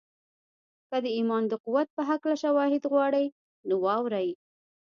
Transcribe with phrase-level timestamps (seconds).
[0.89, 3.25] که د ایمان د قوت په هکله شواهد غواړئ
[3.67, 4.29] نو واورئ